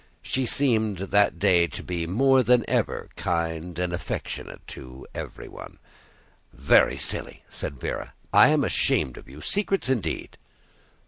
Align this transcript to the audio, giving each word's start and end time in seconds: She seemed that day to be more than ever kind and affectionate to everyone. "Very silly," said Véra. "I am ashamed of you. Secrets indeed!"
She 0.23 0.47
seemed 0.47 0.97
that 0.97 1.37
day 1.37 1.67
to 1.67 1.83
be 1.83 2.07
more 2.07 2.41
than 2.41 2.67
ever 2.67 3.09
kind 3.15 3.77
and 3.77 3.93
affectionate 3.93 4.65
to 4.69 5.05
everyone. 5.13 5.77
"Very 6.51 6.97
silly," 6.97 7.43
said 7.51 7.75
Véra. 7.75 8.13
"I 8.33 8.47
am 8.47 8.63
ashamed 8.63 9.15
of 9.17 9.29
you. 9.29 9.41
Secrets 9.43 9.89
indeed!" 9.89 10.39